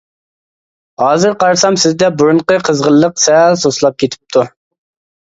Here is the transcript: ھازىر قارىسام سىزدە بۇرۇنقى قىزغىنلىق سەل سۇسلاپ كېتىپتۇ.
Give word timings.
ھازىر 1.03 1.35
قارىسام 1.43 1.77
سىزدە 1.85 2.11
بۇرۇنقى 2.23 2.59
قىزغىنلىق 2.71 3.25
سەل 3.29 3.63
سۇسلاپ 3.67 4.03
كېتىپتۇ. 4.05 4.51